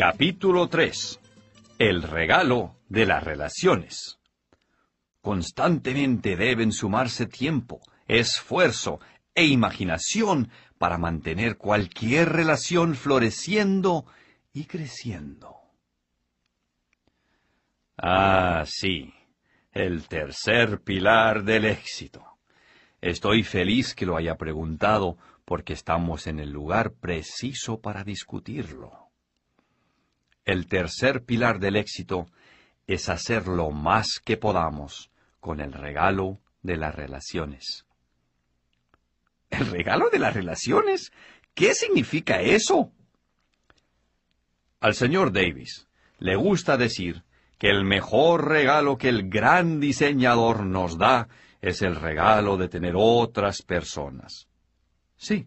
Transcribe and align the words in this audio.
Capítulo 0.00 0.66
3. 0.66 1.20
El 1.78 2.02
regalo 2.02 2.74
de 2.88 3.04
las 3.04 3.22
relaciones. 3.22 4.18
Constantemente 5.20 6.36
deben 6.36 6.72
sumarse 6.72 7.26
tiempo, 7.26 7.82
esfuerzo 8.08 8.98
e 9.34 9.44
imaginación 9.44 10.50
para 10.78 10.96
mantener 10.96 11.58
cualquier 11.58 12.30
relación 12.30 12.94
floreciendo 12.94 14.06
y 14.54 14.64
creciendo. 14.64 15.56
Ah, 17.98 18.64
sí, 18.64 19.12
el 19.70 20.08
tercer 20.08 20.80
pilar 20.80 21.44
del 21.44 21.66
éxito. 21.66 22.24
Estoy 23.02 23.42
feliz 23.42 23.94
que 23.94 24.06
lo 24.06 24.16
haya 24.16 24.38
preguntado 24.38 25.18
porque 25.44 25.74
estamos 25.74 26.26
en 26.26 26.40
el 26.40 26.48
lugar 26.48 26.94
preciso 26.94 27.82
para 27.82 28.02
discutirlo. 28.02 29.09
El 30.50 30.66
tercer 30.66 31.22
pilar 31.24 31.60
del 31.60 31.76
éxito 31.76 32.26
es 32.88 33.08
hacer 33.08 33.46
lo 33.46 33.70
más 33.70 34.18
que 34.18 34.36
podamos 34.36 35.12
con 35.38 35.60
el 35.60 35.72
regalo 35.72 36.40
de 36.60 36.76
las 36.76 36.92
relaciones. 36.92 37.86
¿El 39.48 39.66
regalo 39.66 40.10
de 40.10 40.18
las 40.18 40.34
relaciones? 40.34 41.12
¿Qué 41.54 41.72
significa 41.72 42.40
eso? 42.40 42.90
Al 44.80 44.94
señor 44.94 45.30
Davis 45.30 45.86
le 46.18 46.34
gusta 46.34 46.76
decir 46.76 47.22
que 47.56 47.70
el 47.70 47.84
mejor 47.84 48.48
regalo 48.48 48.98
que 48.98 49.08
el 49.08 49.30
gran 49.30 49.78
diseñador 49.78 50.66
nos 50.66 50.98
da 50.98 51.28
es 51.60 51.80
el 51.80 51.94
regalo 51.94 52.56
de 52.56 52.68
tener 52.68 52.94
otras 52.96 53.62
personas. 53.62 54.48
Sí, 55.16 55.46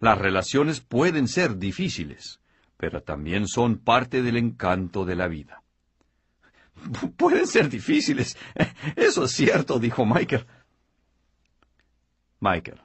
las 0.00 0.18
relaciones 0.18 0.80
pueden 0.80 1.28
ser 1.28 1.58
difíciles, 1.58 2.40
pero 2.76 3.02
también 3.02 3.46
son 3.46 3.78
parte 3.78 4.22
del 4.22 4.36
encanto 4.36 5.04
de 5.04 5.16
la 5.16 5.28
vida. 5.28 5.62
Pueden 7.16 7.46
ser 7.46 7.68
difíciles. 7.68 8.36
Eso 8.96 9.24
es 9.24 9.32
cierto, 9.32 9.78
dijo 9.78 10.04
Michael. 10.04 10.46
Michael, 12.40 12.80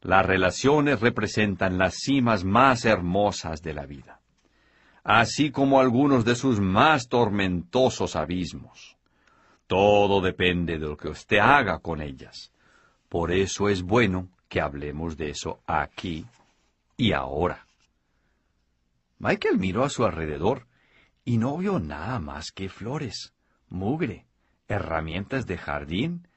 las 0.00 0.26
relaciones 0.26 1.00
representan 1.00 1.78
las 1.78 1.94
cimas 1.94 2.44
más 2.44 2.84
hermosas 2.84 3.62
de 3.62 3.72
la 3.72 3.86
vida, 3.86 4.20
así 5.04 5.50
como 5.50 5.80
algunos 5.80 6.24
de 6.24 6.34
sus 6.34 6.60
más 6.60 7.08
tormentosos 7.08 8.16
abismos. 8.16 8.96
Todo 9.66 10.20
depende 10.20 10.74
de 10.74 10.86
lo 10.86 10.96
que 10.96 11.08
usted 11.08 11.38
haga 11.38 11.78
con 11.78 12.02
ellas. 12.02 12.52
Por 13.08 13.32
eso 13.32 13.68
es 13.68 13.82
bueno 13.82 14.28
que 14.48 14.60
hablemos 14.60 15.16
de 15.16 15.30
eso 15.30 15.60
aquí 15.66 16.26
y 16.96 17.12
ahora. 17.12 17.66
Michael 19.24 19.56
miró 19.56 19.84
a 19.84 19.88
su 19.88 20.04
alrededor 20.04 20.66
y 21.24 21.38
no 21.38 21.56
vio 21.56 21.78
nada 21.80 22.20
más 22.20 22.52
que 22.52 22.68
flores, 22.68 23.32
mugre, 23.70 24.26
herramientas 24.68 25.46
de 25.46 25.56
jardín 25.56 26.28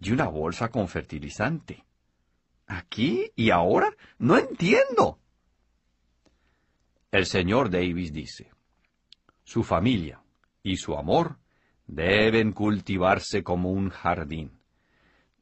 y 0.00 0.12
una 0.12 0.28
bolsa 0.28 0.68
con 0.68 0.86
fertilizante. 0.86 1.84
¿Aquí 2.68 3.32
y 3.34 3.50
ahora? 3.50 3.92
No 4.18 4.38
entiendo. 4.38 5.18
El 7.10 7.26
señor 7.26 7.70
Davis 7.70 8.12
dice, 8.12 8.52
su 9.42 9.64
familia 9.64 10.22
y 10.62 10.76
su 10.76 10.96
amor 10.96 11.40
deben 11.88 12.52
cultivarse 12.52 13.42
como 13.42 13.72
un 13.72 13.90
jardín. 13.90 14.60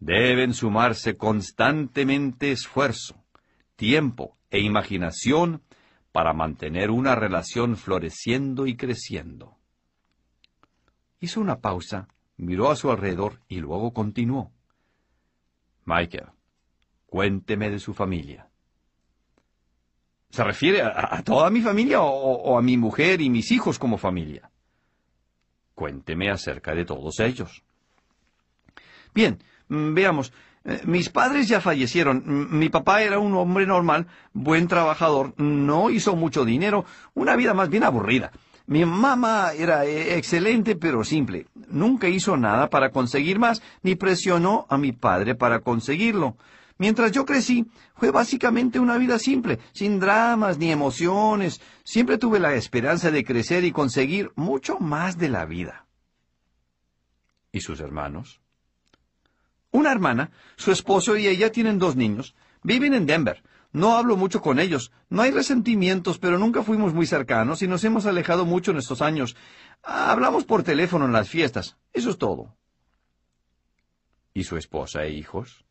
Deben 0.01 0.55
sumarse 0.55 1.19
constantemente 1.19 2.53
esfuerzo, 2.53 3.23
tiempo 3.77 4.39
e 4.49 4.61
imaginación 4.61 5.63
para 6.17 6.33
mantener 6.33 6.91
una 6.91 7.15
relación 7.15 7.77
floreciendo 7.77 8.67
y 8.67 8.75
creciendo. 8.75 9.59
Hizo 11.21 11.43
una 11.43 11.61
pausa, 11.61 12.09
miró 12.39 12.71
a 12.71 12.77
su 12.77 12.91
alrededor 12.91 13.43
y 13.49 13.59
luego 13.59 13.93
continuó. 13.93 14.51
Michael, 15.85 16.29
cuénteme 17.05 17.69
de 17.69 17.79
su 17.79 17.93
familia. 17.93 18.49
¿Se 20.31 20.43
refiere 20.43 20.81
a, 20.81 21.23
toda 21.23 21.51
mi 21.51 21.61
familia 21.61 22.01
o 22.01 22.57
a 22.57 22.63
mi 22.63 22.79
mujer 22.79 23.21
y 23.21 23.29
mis 23.29 23.53
hijos 23.53 23.79
como 23.79 23.99
familia? 23.99 24.51
Cuénteme 25.75 26.31
acerca 26.31 26.75
de 26.75 26.87
todos 26.87 27.21
ellos. 27.21 27.63
Bien, 29.13 29.39
mm, 29.69 29.93
veamos. 29.93 30.33
Eh, 30.67 30.83
mis 30.85 31.09
padres 31.11 31.47
ya 31.47 31.61
fallecieron. 31.61 32.25
Mi 32.27 32.69
papá 32.69 33.03
era 33.03 33.21
un 33.21 33.35
hombre 33.35 33.67
normal, 33.67 34.09
buen 34.33 34.67
trabajador, 34.67 35.33
no 35.37 35.91
hizo 35.91 36.17
mucho 36.17 36.45
dinero, 36.45 36.85
una 37.15 37.37
vida 37.37 37.55
más 37.55 37.69
bien 37.69 37.85
aburrida. 37.85 38.33
Mi 38.67 38.85
mamá 38.85 39.53
era 39.57 39.85
eh, 39.85 40.17
excelente 40.17 40.75
pero 40.75 41.05
simple. 41.05 41.47
Nunca 41.69 42.09
hizo 42.09 42.37
nada 42.37 42.69
para 42.69 42.91
conseguir 42.91 43.39
más, 43.39 43.63
ni 43.83 43.95
presionó 43.95 44.67
a 44.69 44.77
mi 44.77 44.91
padre 44.91 45.37
para 45.37 45.61
conseguirlo. 45.61 46.37
Mientras 46.79 47.13
yo 47.13 47.25
crecí, 47.25 47.67
fue 47.95 48.11
básicamente 48.11 48.81
una 48.81 48.99
vida 48.99 49.21
simple, 49.21 49.61
sin 49.73 50.01
dramas 50.01 50.59
ni 50.59 50.73
emociones. 50.73 51.61
Siempre 51.85 52.19
tuve 52.19 52.41
la 52.41 52.55
esperanza 52.55 53.13
de 53.13 53.25
crecer 53.25 53.65
y 53.65 53.71
conseguir 53.71 54.33
mucho 54.35 54.81
más 54.81 55.17
de 55.17 55.29
la 55.29 55.47
vida. 55.47 55.87
¿Y 57.53 57.61
sus 57.61 57.79
hermanos? 57.79 58.41
Una 59.77 59.93
hermana, 59.93 60.31
su 60.57 60.73
esposo 60.73 61.19
y 61.19 61.27
ella 61.27 61.53
tienen 61.53 61.79
dos 61.79 61.97
niños. 61.97 62.35
Viven 62.63 62.95
en 62.95 63.05
Denver. 63.05 63.43
No 63.73 63.99
hablo 63.99 64.17
mucho 64.17 64.41
con 64.41 64.59
ellos. 64.59 64.91
No 65.11 65.21
hay 65.21 65.33
resentimientos, 65.33 66.19
pero 66.19 66.39
nunca 66.39 66.63
fuimos 66.63 66.95
muy 66.95 67.05
cercanos 67.05 67.61
y 67.61 67.69
nos 67.69 67.85
hemos 67.85 68.07
alejado 68.07 68.47
mucho 68.47 68.71
en 68.71 68.79
estos 68.79 69.03
años. 69.03 69.37
Hablamos 69.83 70.47
por 70.47 70.63
teléfono 70.63 71.05
en 71.05 71.13
las 71.13 71.29
fiestas. 71.29 71.77
Eso 71.93 72.09
es 72.09 72.17
todo. 72.17 72.57
¿Y 74.33 74.45
su 74.45 74.57
esposa 74.57 75.05
e 75.05 75.11
hijos? 75.11 75.67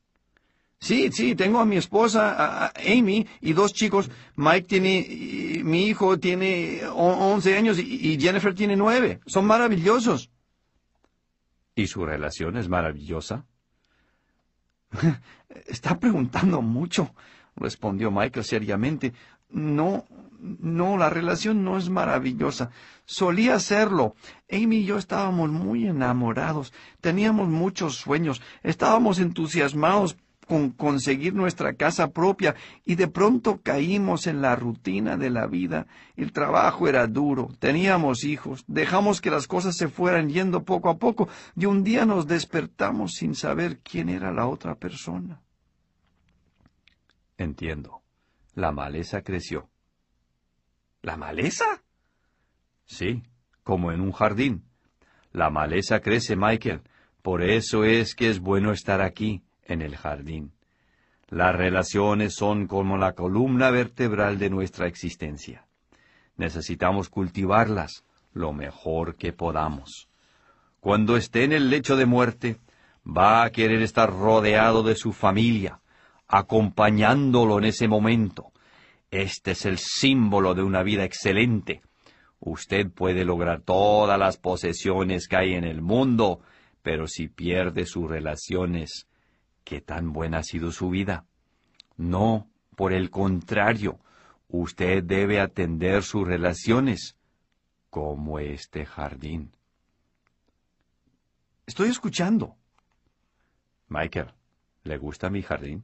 Sí, 0.80 1.12
sí, 1.12 1.34
tengo 1.34 1.60
a 1.60 1.66
mi 1.66 1.78
esposa, 1.78 2.36
a 2.38 2.74
Amy, 2.78 3.26
y 3.42 3.54
dos 3.54 3.74
chicos. 3.74 4.12
Mike 4.36 4.68
tiene, 4.68 5.64
mi 5.64 5.88
hijo 5.88 6.20
tiene 6.20 6.82
once 6.94 7.58
años 7.58 7.80
y 7.80 8.20
Jennifer 8.22 8.54
tiene 8.54 8.76
nueve. 8.76 9.20
Son 9.26 9.46
maravillosos. 9.46 10.30
¿Y 11.74 11.88
su 11.88 12.06
relación 12.06 12.56
es 12.58 12.70
maravillosa? 12.70 13.48
Está 15.68 16.00
preguntando 16.00 16.62
mucho, 16.62 17.14
respondió 17.56 18.12
Michael 18.12 18.46
seriamente. 18.46 19.14
No, 19.50 20.06
no, 20.40 20.98
la 20.98 21.10
relación 21.10 21.64
no 21.64 21.78
es 21.78 21.90
maravillosa. 21.90 22.72
Solía 23.06 23.60
serlo. 23.60 24.16
Amy 24.52 24.78
y 24.78 24.86
yo 24.86 24.98
estábamos 24.98 25.50
muy 25.50 25.88
enamorados. 25.88 26.74
Teníamos 27.02 27.48
muchos 27.48 27.96
sueños. 27.96 28.42
Estábamos 28.64 29.20
entusiasmados 29.20 30.18
con 30.46 30.72
conseguir 30.72 31.34
nuestra 31.34 31.74
casa 31.74 32.12
propia 32.12 32.56
y 32.86 32.96
de 32.96 33.08
pronto 33.08 33.62
caímos 33.62 34.28
en 34.28 34.42
la 34.42 34.56
rutina 34.56 35.18
de 35.18 35.30
la 35.30 35.48
vida. 35.48 35.88
El 36.16 36.32
trabajo 36.32 36.88
era 36.88 37.08
duro, 37.08 37.50
teníamos 37.60 38.24
hijos, 38.24 38.64
dejamos 38.68 39.22
que 39.22 39.32
las 39.32 39.48
cosas 39.48 39.76
se 39.76 39.88
fueran 39.88 40.30
yendo 40.30 40.64
poco 40.64 40.90
a 40.90 40.98
poco 40.98 41.28
y 41.56 41.66
un 41.66 41.84
día 41.84 42.06
nos 42.06 42.28
despertamos 42.28 43.14
sin 43.14 43.36
saber 43.36 43.80
quién 43.80 44.10
era 44.10 44.32
la 44.32 44.48
otra 44.48 44.76
persona. 44.76 45.42
Entiendo. 47.38 48.02
La 48.54 48.72
maleza 48.72 49.22
creció. 49.22 49.70
¿La 51.02 51.18
maleza? 51.18 51.84
Sí, 52.86 53.24
como 53.64 53.92
en 53.92 54.00
un 54.00 54.12
jardín. 54.12 54.64
La 55.34 55.50
maleza 55.50 56.00
crece, 56.00 56.38
Michael. 56.38 56.82
Por 57.22 57.44
eso 57.44 57.84
es 57.84 58.16
que 58.16 58.30
es 58.30 58.40
bueno 58.40 58.72
estar 58.72 59.02
aquí, 59.02 59.44
en 59.66 59.82
el 59.82 59.96
jardín. 59.96 60.54
Las 61.28 61.56
relaciones 61.56 62.36
son 62.36 62.68
como 62.68 62.98
la 62.98 63.14
columna 63.14 63.72
vertebral 63.72 64.38
de 64.38 64.50
nuestra 64.50 64.88
existencia. 64.88 65.66
Necesitamos 66.38 67.10
cultivarlas 67.10 68.04
lo 68.34 68.54
mejor 68.54 69.16
que 69.16 69.34
podamos. 69.34 70.10
Cuando 70.80 71.18
esté 71.18 71.44
en 71.44 71.54
el 71.54 71.70
lecho 71.70 71.96
de 71.96 72.06
muerte, 72.06 72.60
va 73.06 73.44
a 73.44 73.50
querer 73.50 73.82
estar 73.82 74.12
rodeado 74.12 74.84
de 74.84 74.96
su 74.96 75.14
familia, 75.14 75.80
acompañándolo 76.28 77.58
en 77.58 77.66
ese 77.66 77.88
momento. 77.88 78.52
Este 79.10 79.52
es 79.52 79.66
el 79.66 79.78
símbolo 79.78 80.54
de 80.54 80.64
una 80.64 80.84
vida 80.84 81.04
excelente. 81.04 81.82
Usted 82.40 82.92
puede 82.92 83.26
lograr 83.26 83.62
todas 83.62 84.20
las 84.20 84.38
posesiones 84.38 85.28
que 85.28 85.38
hay 85.38 85.54
en 85.54 85.64
el 85.64 85.82
mundo, 85.82 86.42
pero 86.82 87.08
si 87.08 87.30
pierde 87.30 87.86
sus 87.86 88.10
relaciones, 88.10 89.08
¿Qué 89.66 89.82
tan 89.82 90.14
buena 90.14 90.38
ha 90.38 90.44
sido 90.44 90.72
su 90.72 90.90
vida? 90.92 91.26
No, 91.98 92.48
por 92.76 92.94
el 92.94 93.10
contrario, 93.10 94.00
usted 94.48 95.04
debe 95.04 95.42
atender 95.42 96.04
sus 96.04 96.26
relaciones, 96.26 97.18
como 97.90 98.38
este 98.40 98.86
jardín. 98.86 99.52
Estoy 101.66 101.90
escuchando. 101.90 102.56
Michael, 103.88 104.34
¿le 104.84 104.98
gusta 104.98 105.32
mi 105.32 105.42
jardín? 105.42 105.84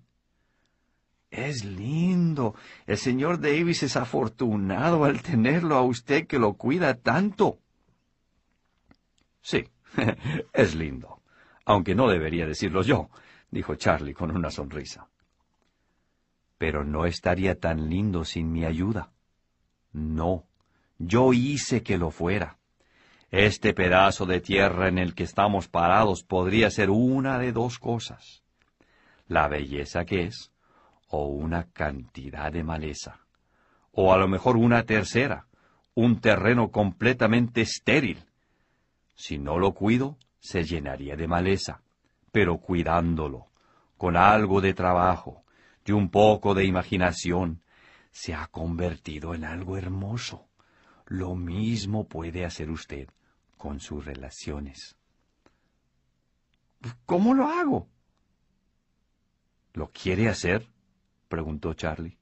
Es 1.31 1.65
lindo. 1.65 2.53
El 2.85 2.97
señor 2.97 3.39
Davis 3.39 3.81
es 3.81 3.95
afortunado 3.95 5.05
al 5.05 5.23
tenerlo 5.23 5.75
a 5.75 5.81
usted 5.81 6.27
que 6.27 6.37
lo 6.37 6.53
cuida 6.53 6.93
tanto. 6.99 7.57
Sí, 9.41 9.63
es 10.53 10.75
lindo. 10.75 11.21
Aunque 11.65 11.95
no 11.95 12.07
debería 12.09 12.45
decirlo 12.45 12.83
yo, 12.83 13.09
dijo 13.51 13.75
Charlie 13.75 14.13
con 14.13 14.35
una 14.35 14.49
sonrisa. 14.49 15.07
Pero 16.57 16.83
no 16.83 17.05
estaría 17.05 17.59
tan 17.59 17.89
lindo 17.89 18.23
sin 18.23 18.51
mi 18.51 18.65
ayuda. 18.65 19.11
No, 19.91 20.45
yo 20.97 21.33
hice 21.33 21.83
que 21.83 21.97
lo 21.97 22.11
fuera. 22.11 22.57
Este 23.29 23.73
pedazo 23.73 24.25
de 24.25 24.41
tierra 24.41 24.87
en 24.87 24.97
el 24.97 25.13
que 25.13 25.23
estamos 25.23 25.67
parados 25.67 26.23
podría 26.23 26.69
ser 26.69 26.89
una 26.89 27.39
de 27.39 27.51
dos 27.51 27.79
cosas. 27.79 28.43
La 29.27 29.47
belleza 29.47 30.05
que 30.05 30.23
es, 30.23 30.51
o 31.07 31.27
una 31.27 31.69
cantidad 31.71 32.51
de 32.51 32.63
maleza. 32.63 33.19
O 33.91 34.13
a 34.13 34.17
lo 34.17 34.27
mejor 34.27 34.57
una 34.57 34.83
tercera, 34.83 35.47
un 35.93 36.19
terreno 36.19 36.71
completamente 36.71 37.61
estéril. 37.61 38.25
Si 39.15 39.37
no 39.37 39.59
lo 39.59 39.73
cuido, 39.73 40.17
se 40.39 40.63
llenaría 40.63 41.15
de 41.15 41.27
maleza, 41.27 41.81
pero 42.31 42.57
cuidándolo, 42.57 43.47
con 43.97 44.15
algo 44.15 44.61
de 44.61 44.73
trabajo 44.73 45.43
y 45.85 45.91
un 45.91 46.09
poco 46.09 46.53
de 46.53 46.65
imaginación, 46.65 47.61
se 48.11 48.33
ha 48.33 48.47
convertido 48.47 49.33
en 49.33 49.43
algo 49.43 49.77
hermoso. 49.77 50.47
Lo 51.05 51.35
mismo 51.35 52.07
puede 52.07 52.45
hacer 52.45 52.69
usted 52.69 53.09
con 53.57 53.79
sus 53.79 54.05
relaciones. 54.05 54.95
¿Cómo 57.05 57.33
lo 57.33 57.47
hago? 57.47 57.87
¿Lo 59.73 59.91
quiere 59.91 60.29
hacer? 60.29 60.67
preguntó 61.27 61.73
Charlie. 61.73 62.17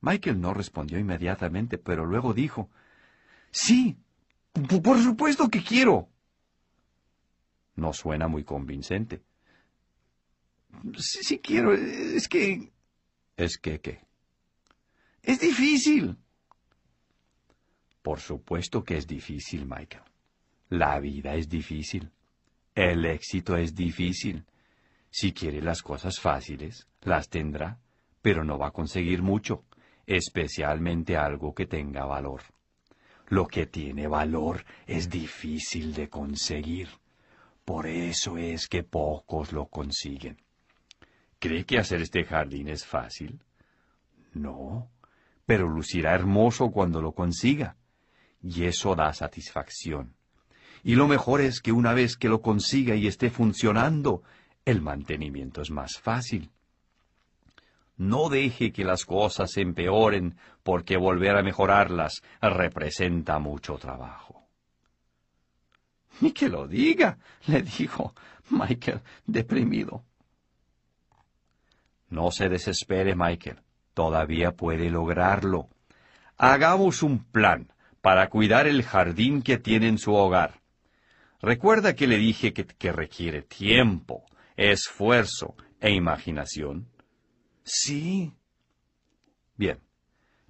Michael 0.00 0.40
no 0.40 0.54
respondió 0.54 0.98
inmediatamente, 0.98 1.76
pero 1.76 2.06
luego 2.06 2.32
dijo, 2.32 2.70
Sí, 3.50 3.96
por 4.82 5.02
supuesto 5.02 5.48
que 5.48 5.62
quiero. 5.62 6.09
No 7.80 7.94
suena 7.94 8.28
muy 8.28 8.44
convincente. 8.44 9.22
Sí, 10.98 11.22
sí 11.22 11.38
quiero. 11.38 11.72
Es 11.72 12.28
que... 12.28 12.70
¿Es 13.38 13.56
que 13.56 13.80
qué? 13.80 14.04
Es 15.22 15.40
difícil. 15.40 16.18
Por 18.02 18.20
supuesto 18.20 18.84
que 18.84 18.98
es 18.98 19.06
difícil, 19.06 19.64
Michael. 19.64 20.04
La 20.68 21.00
vida 21.00 21.34
es 21.36 21.48
difícil. 21.48 22.10
El 22.74 23.06
éxito 23.06 23.56
es 23.56 23.74
difícil. 23.74 24.44
Si 25.10 25.32
quiere 25.32 25.62
las 25.62 25.80
cosas 25.80 26.20
fáciles, 26.20 26.86
las 27.00 27.30
tendrá, 27.30 27.80
pero 28.20 28.44
no 28.44 28.58
va 28.58 28.68
a 28.68 28.72
conseguir 28.72 29.22
mucho, 29.22 29.64
especialmente 30.06 31.16
algo 31.16 31.54
que 31.54 31.64
tenga 31.64 32.04
valor. 32.04 32.42
Lo 33.28 33.46
que 33.46 33.64
tiene 33.64 34.06
valor 34.06 34.66
es 34.86 35.08
difícil 35.08 35.94
de 35.94 36.10
conseguir. 36.10 36.88
Por 37.64 37.86
eso 37.86 38.36
es 38.36 38.68
que 38.68 38.82
pocos 38.82 39.52
lo 39.52 39.66
consiguen. 39.66 40.38
¿Cree 41.38 41.64
que 41.64 41.78
hacer 41.78 42.02
este 42.02 42.24
jardín 42.24 42.68
es 42.68 42.84
fácil? 42.84 43.40
No, 44.32 44.90
pero 45.46 45.68
lucirá 45.68 46.14
hermoso 46.14 46.70
cuando 46.70 47.00
lo 47.00 47.12
consiga. 47.12 47.76
Y 48.42 48.64
eso 48.64 48.94
da 48.94 49.12
satisfacción. 49.12 50.14
Y 50.82 50.94
lo 50.94 51.08
mejor 51.08 51.40
es 51.40 51.60
que 51.60 51.72
una 51.72 51.92
vez 51.92 52.16
que 52.16 52.28
lo 52.28 52.40
consiga 52.40 52.94
y 52.94 53.06
esté 53.06 53.30
funcionando, 53.30 54.22
el 54.64 54.80
mantenimiento 54.80 55.60
es 55.60 55.70
más 55.70 55.98
fácil. 55.98 56.50
No 57.96 58.30
deje 58.30 58.72
que 58.72 58.84
las 58.84 59.04
cosas 59.04 59.50
se 59.52 59.60
empeoren 59.60 60.36
porque 60.62 60.96
volver 60.96 61.36
a 61.36 61.42
mejorarlas 61.42 62.22
representa 62.40 63.38
mucho 63.38 63.74
trabajo. 63.74 64.39
Ni 66.20 66.32
que 66.32 66.48
lo 66.48 66.66
diga, 66.66 67.18
le 67.46 67.62
dijo 67.62 68.14
Michael, 68.50 69.00
deprimido. 69.26 70.04
No 72.08 72.30
se 72.30 72.48
desespere, 72.48 73.14
Michael. 73.14 73.60
Todavía 73.94 74.52
puede 74.52 74.90
lograrlo. 74.90 75.68
Hagamos 76.36 77.02
un 77.02 77.24
plan 77.24 77.72
para 78.00 78.28
cuidar 78.28 78.66
el 78.66 78.82
jardín 78.82 79.42
que 79.42 79.58
tiene 79.58 79.88
en 79.88 79.98
su 79.98 80.14
hogar. 80.14 80.60
Recuerda 81.40 81.94
que 81.94 82.06
le 82.06 82.18
dije 82.18 82.52
que, 82.52 82.66
que 82.66 82.92
requiere 82.92 83.42
tiempo, 83.42 84.24
esfuerzo 84.56 85.54
e 85.80 85.92
imaginación? 85.92 86.88
Sí. 87.62 88.32
Bien, 89.56 89.78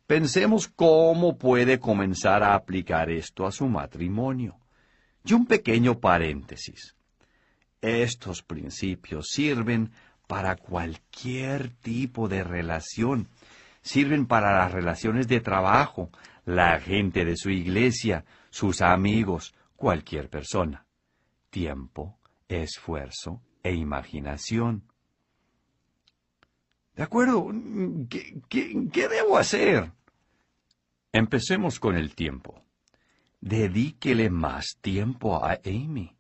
pensemos 0.07 0.69
cómo 0.69 1.37
puede 1.37 1.79
comenzar 1.79 2.43
a 2.43 2.55
aplicar 2.55 3.11
esto 3.11 3.47
a 3.47 3.53
su 3.53 3.67
matrimonio. 3.67 4.60
Y 5.25 5.33
un 5.35 5.47
pequeño 5.47 6.01
paréntesis. 6.01 6.95
Estos 7.81 8.43
principios 8.43 9.29
sirven 9.31 9.91
para 10.27 10.57
cualquier 10.57 11.71
tipo 11.71 12.29
de 12.29 12.45
relación. 12.45 13.29
Sirven 13.83 14.27
para 14.27 14.57
las 14.57 14.73
relaciones 14.73 15.27
de 15.29 15.41
trabajo, 15.41 16.11
la 16.45 16.79
gente 16.81 17.25
de 17.25 17.37
su 17.37 17.51
iglesia, 17.51 18.25
sus 18.51 18.83
amigos, 18.83 19.55
cualquier 19.77 20.29
persona. 20.29 20.87
Tiempo, 21.49 22.19
esfuerzo 22.49 23.41
e 23.63 23.75
imaginación. 23.75 24.85
De 26.95 27.03
acuerdo, 27.03 27.51
¿qué, 28.09 28.43
qué, 28.49 29.09
debo 29.09 29.39
hacer? 29.39 29.91
Empecemos 31.13 31.81
con 31.81 31.97
el 31.97 32.15
tiempo. 32.15 32.63
Dedíquele 33.41 34.29
más 34.31 34.77
tiempo 34.81 35.45
a 35.45 35.59
Amy. 35.65 36.17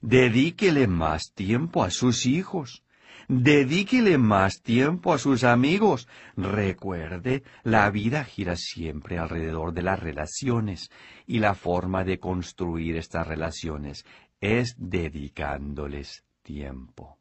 Dedíquele 0.00 0.86
más 0.86 1.32
tiempo 1.34 1.82
a 1.82 1.90
sus 1.90 2.26
hijos. 2.26 2.84
Dedíquele 3.28 4.18
más 4.18 4.62
tiempo 4.62 5.12
a 5.12 5.18
sus 5.18 5.44
amigos. 5.44 6.08
Recuerde, 6.36 7.42
la 7.62 7.90
vida 7.90 8.24
gira 8.24 8.56
siempre 8.56 9.18
alrededor 9.18 9.72
de 9.72 9.82
las 9.82 10.00
relaciones 10.00 10.90
y 11.26 11.38
la 11.38 11.54
forma 11.54 12.04
de 12.04 12.18
construir 12.18 12.96
estas 12.96 13.26
relaciones 13.26 14.04
es 14.40 14.74
dedicándoles 14.78 16.24
tiempo. 16.42 17.18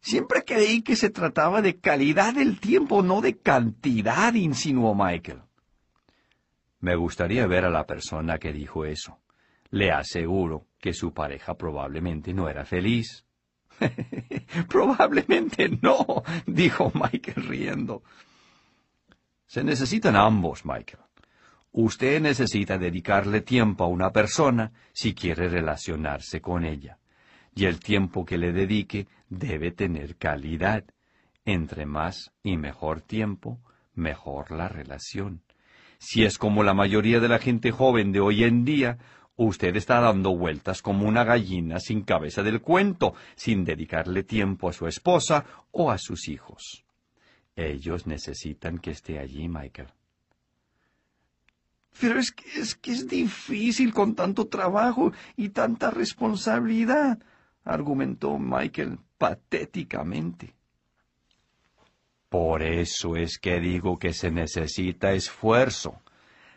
Siempre 0.00 0.44
creí 0.44 0.82
que 0.82 0.96
se 0.96 1.10
trataba 1.10 1.62
de 1.62 1.78
calidad 1.78 2.34
del 2.34 2.58
tiempo, 2.58 3.02
no 3.02 3.20
de 3.20 3.38
cantidad, 3.38 4.34
insinuó 4.34 4.94
Michael. 4.94 5.42
Me 6.82 6.96
gustaría 6.96 7.46
ver 7.46 7.64
a 7.64 7.70
la 7.70 7.86
persona 7.86 8.38
que 8.38 8.52
dijo 8.52 8.84
eso. 8.84 9.20
Le 9.70 9.92
aseguro 9.92 10.66
que 10.80 10.92
su 10.92 11.14
pareja 11.14 11.54
probablemente 11.54 12.34
no 12.34 12.48
era 12.48 12.64
feliz. 12.64 13.24
probablemente 14.68 15.68
no, 15.80 16.24
dijo 16.44 16.92
Michael 16.94 17.46
riendo. 17.46 18.02
Se 19.46 19.62
necesitan 19.62 20.16
ambos, 20.16 20.66
Michael. 20.66 21.04
Usted 21.70 22.20
necesita 22.20 22.76
dedicarle 22.76 23.42
tiempo 23.42 23.84
a 23.84 23.88
una 23.88 24.10
persona 24.10 24.72
si 24.92 25.14
quiere 25.14 25.48
relacionarse 25.48 26.40
con 26.40 26.64
ella 26.64 26.98
y 27.54 27.66
el 27.66 27.78
tiempo 27.78 28.24
que 28.24 28.38
le 28.38 28.52
dedique 28.52 29.06
debe 29.28 29.70
tener 29.70 30.16
calidad. 30.16 30.84
Entre 31.44 31.86
más 31.86 32.32
y 32.42 32.56
mejor 32.56 33.02
tiempo, 33.02 33.60
mejor 33.94 34.50
la 34.50 34.68
relación. 34.68 35.42
Si 36.04 36.24
es 36.24 36.36
como 36.36 36.64
la 36.64 36.74
mayoría 36.74 37.20
de 37.20 37.28
la 37.28 37.38
gente 37.38 37.70
joven 37.70 38.10
de 38.10 38.18
hoy 38.18 38.42
en 38.42 38.64
día, 38.64 38.98
usted 39.36 39.76
está 39.76 40.00
dando 40.00 40.36
vueltas 40.36 40.82
como 40.82 41.06
una 41.06 41.22
gallina 41.22 41.78
sin 41.78 42.02
cabeza 42.02 42.42
del 42.42 42.60
cuento, 42.60 43.14
sin 43.36 43.64
dedicarle 43.64 44.24
tiempo 44.24 44.68
a 44.68 44.72
su 44.72 44.88
esposa 44.88 45.44
o 45.70 45.92
a 45.92 45.98
sus 45.98 46.26
hijos. 46.26 46.84
Ellos 47.54 48.08
necesitan 48.08 48.78
que 48.78 48.90
esté 48.90 49.20
allí, 49.20 49.46
Michael. 49.46 49.90
Pero 52.00 52.18
es 52.18 52.32
que 52.32 52.60
es 52.60 52.74
que 52.74 52.90
es 52.90 53.06
difícil 53.06 53.94
con 53.94 54.16
tanto 54.16 54.48
trabajo 54.48 55.12
y 55.36 55.50
tanta 55.50 55.92
responsabilidad 55.92 57.20
argumentó 57.62 58.40
Michael 58.40 58.98
patéticamente. 59.18 60.52
Por 62.32 62.62
eso 62.62 63.14
es 63.14 63.38
que 63.38 63.60
digo 63.60 63.98
que 63.98 64.14
se 64.14 64.30
necesita 64.30 65.12
esfuerzo. 65.12 66.00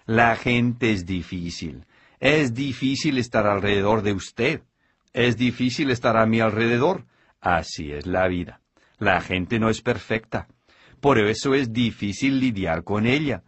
La 0.06 0.38
gente 0.38 0.94
es 0.94 1.06
difícil. 1.06 1.86
Es 2.22 2.54
difícil 2.54 3.18
estar 3.18 3.46
alrededor 3.46 4.02
de 4.02 4.14
usted. 4.14 4.62
Es 5.12 5.36
difícil 5.36 5.92
estar 5.92 6.16
a 6.16 6.26
mi 6.28 6.40
alrededor. 6.40 7.04
Así 7.42 7.92
es 7.92 8.06
la 8.06 8.30
vida. 8.30 8.62
La 9.00 9.20
gente 9.20 9.60
no 9.60 9.70
es 9.70 9.82
perfecta. 9.82 10.48
Por 11.02 11.20
eso 11.20 11.54
es 11.54 11.74
difícil 11.74 12.40
lidiar 12.40 12.86
con 12.86 13.06
ella. 13.06 13.44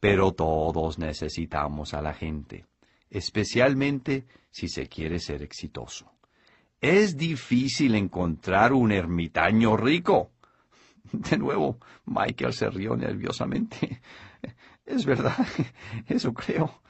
Pero 0.00 0.32
todos 0.32 0.98
necesitamos 0.98 1.94
a 1.94 2.02
la 2.02 2.14
gente, 2.14 2.66
especialmente 3.10 4.26
si 4.50 4.66
se 4.66 4.88
quiere 4.88 5.20
ser 5.20 5.40
exitoso. 5.44 6.10
Es 6.80 7.16
difícil 7.16 7.94
encontrar 7.94 8.72
un 8.72 8.90
ermitaño 8.90 9.76
rico. 9.76 10.32
De 11.12 11.38
nuevo, 11.38 11.78
Michael 12.06 12.52
se 12.52 12.68
rió 12.70 12.96
nerviosamente. 12.96 14.00
Es 14.86 15.04
verdad, 15.04 15.36
eso 16.08 16.34
creo. 16.34 16.82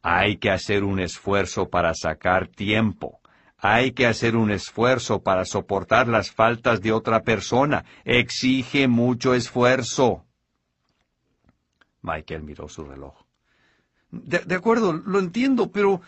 Hay 0.00 0.36
que 0.36 0.50
hacer 0.50 0.84
un 0.84 1.00
esfuerzo 1.00 1.68
para 1.68 1.92
sacar 1.94 2.46
tiempo. 2.46 3.20
Hay 3.58 3.92
que 3.92 4.06
hacer 4.06 4.36
un 4.36 4.52
esfuerzo 4.52 5.22
para 5.22 5.44
soportar 5.44 6.06
las 6.06 6.30
faltas 6.30 6.82
de 6.82 6.92
otra 6.92 7.22
persona. 7.22 7.84
Exige 8.04 8.86
mucho 8.86 9.34
esfuerzo. 9.34 10.24
Michael 12.02 12.42
miró 12.42 12.68
su 12.68 12.84
reloj. 12.84 13.14
De, 14.10 14.54
acuerdo, 14.54 14.92
lo 14.92 15.18
entiendo, 15.18 15.72
pero 15.72 16.00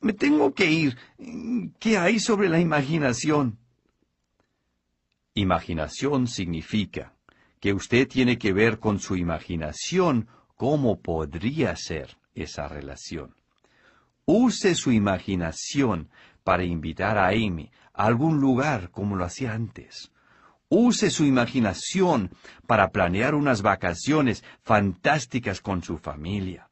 me 0.00 0.14
tengo 0.14 0.54
que 0.54 0.70
ir. 0.70 0.98
¿Qué 1.78 1.98
hay 1.98 2.18
sobre 2.18 2.48
la 2.48 2.58
imaginación? 2.58 3.58
Imaginación 5.36 6.28
significa 6.28 7.12
que 7.58 7.72
usted 7.72 8.06
tiene 8.06 8.38
que 8.38 8.52
ver 8.52 8.78
con 8.78 9.00
su 9.00 9.16
imaginación 9.16 10.28
cómo 10.54 11.00
podría 11.00 11.74
ser 11.74 12.18
esa 12.36 12.68
relación. 12.68 13.34
Use 14.26 14.76
su 14.76 14.92
imaginación 14.92 16.08
para 16.44 16.62
invitar 16.62 17.18
a 17.18 17.30
Amy 17.30 17.72
a 17.92 18.06
algún 18.06 18.40
lugar 18.40 18.90
como 18.92 19.16
lo 19.16 19.24
hacía 19.24 19.54
antes. 19.54 20.12
Use 20.68 21.10
su 21.10 21.24
imaginación 21.24 22.30
para 22.68 22.90
planear 22.90 23.34
unas 23.34 23.60
vacaciones 23.60 24.44
fantásticas 24.62 25.60
con 25.60 25.82
su 25.82 25.98
familia. 25.98 26.70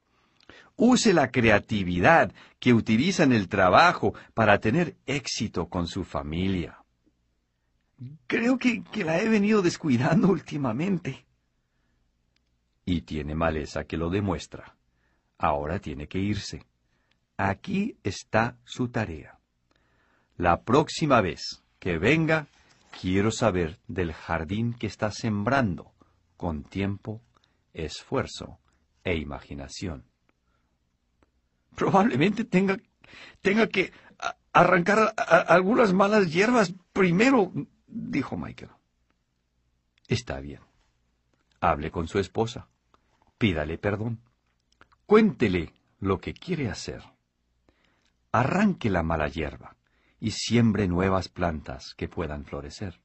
Use 0.77 1.13
la 1.13 1.33
creatividad 1.33 2.33
que 2.61 2.75
utiliza 2.75 3.25
en 3.25 3.33
el 3.33 3.49
trabajo 3.49 4.15
para 4.35 4.59
tener 4.61 4.95
éxito 5.07 5.69
con 5.69 5.89
su 5.89 6.05
familia. 6.05 6.82
Creo 8.27 8.59
que, 8.59 8.83
que 8.85 9.05
la 9.05 9.21
he 9.21 9.29
venido 9.29 9.63
descuidando 9.63 10.29
últimamente. 10.29 11.27
Y 12.85 13.03
tiene 13.03 13.35
maleza 13.35 13.85
que 13.85 13.97
lo 13.97 14.11
demuestra. 14.11 14.77
Ahora 15.39 15.79
tiene 15.79 16.09
que 16.09 16.19
irse. 16.19 16.65
Aquí 17.37 17.97
está 18.03 18.57
su 18.65 18.89
tarea. 18.89 19.39
La 20.37 20.63
próxima 20.63 21.21
vez 21.21 21.63
que 21.79 21.99
venga, 21.99 22.47
quiero 23.01 23.31
saber 23.31 23.79
del 23.89 24.13
jardín 24.13 24.75
que 24.75 24.87
está 24.87 25.11
sembrando 25.11 25.93
con 26.37 26.65
tiempo, 26.65 27.21
esfuerzo 27.73 28.59
e 29.05 29.17
imaginación. 29.17 30.05
Probablemente 31.75 32.45
tenga, 32.45 32.79
tenga 33.41 33.67
que 33.67 33.93
arrancar 34.53 35.15
algunas 35.17 35.93
malas 35.93 36.33
hierbas 36.33 36.75
primero, 36.93 37.53
dijo 37.93 38.37
Michael. 38.37 38.71
Está 40.09 40.41
bien. 40.41 40.61
Hable 41.61 41.91
con 41.91 42.09
su 42.09 42.19
esposa. 42.19 42.69
Pídale 43.39 43.79
perdón. 43.79 44.21
Cuéntele 45.07 45.73
lo 46.01 46.19
que 46.19 46.33
quiere 46.33 46.71
hacer. 46.71 47.03
Arranque 48.33 48.89
la 48.89 49.03
mala 49.03 49.29
hierba 49.29 49.77
y 50.19 50.31
siembre 50.31 50.89
nuevas 50.89 51.29
plantas 51.29 51.95
que 51.95 52.09
puedan 52.09 52.45
florecer. 52.45 53.01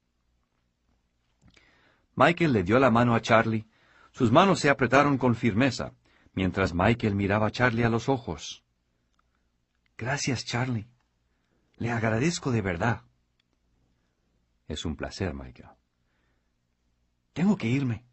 Michael 2.15 2.53
le 2.53 2.63
dio 2.63 2.79
la 2.79 2.89
mano 2.89 3.13
a 3.13 3.21
Charlie. 3.21 3.67
Sus 4.11 4.31
manos 4.31 4.59
se 4.59 4.69
apretaron 4.69 5.17
con 5.17 5.35
firmeza, 5.35 5.93
mientras 6.33 6.73
Michael 6.73 7.13
miraba 7.13 7.47
a 7.47 7.51
Charlie 7.51 7.83
a 7.83 7.89
los 7.89 8.09
ojos. 8.09 8.63
Gracias, 9.97 10.45
Charlie. 10.45 10.87
Le 11.77 11.91
agradezco 11.91 12.51
de 12.51 12.61
verdad. 12.61 13.06
Es 14.67 14.85
un 14.85 14.95
placer, 14.95 15.33
Michael. 15.33 15.69
Tengo 17.33 17.55
que 17.55 17.67
irme. 17.67 18.05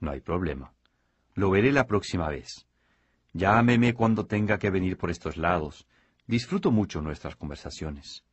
No 0.00 0.10
hay 0.10 0.20
problema. 0.20 0.72
Lo 1.34 1.50
veré 1.50 1.72
la 1.72 1.86
próxima 1.86 2.28
vez. 2.28 2.66
Llámeme 3.32 3.94
cuando 3.94 4.26
tenga 4.26 4.58
que 4.58 4.70
venir 4.70 4.96
por 4.96 5.10
estos 5.10 5.36
lados. 5.36 5.86
Disfruto 6.26 6.70
mucho 6.70 7.00
nuestras 7.00 7.36
conversaciones. 7.36 8.24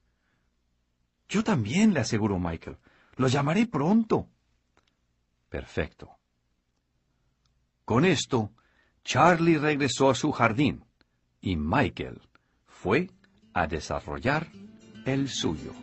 Yo 1.27 1.43
también, 1.43 1.93
le 1.93 1.99
aseguró 1.99 2.39
Michael. 2.39 2.77
Lo 3.17 3.27
llamaré 3.27 3.67
pronto. 3.67 4.29
Perfecto. 5.49 6.17
Con 7.85 8.05
esto, 8.05 8.51
Charlie 9.03 9.57
regresó 9.57 10.09
a 10.09 10.15
su 10.15 10.31
jardín 10.31 10.85
y 11.41 11.57
Michael 11.57 12.21
fue 12.65 13.09
a 13.53 13.67
desarrollar 13.67 14.47
el 15.05 15.27
suyo. 15.27 15.73